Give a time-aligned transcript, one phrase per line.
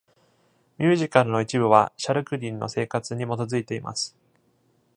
[0.79, 4.17] ミュージカルの一部はシャルクリンの生活に基づいています。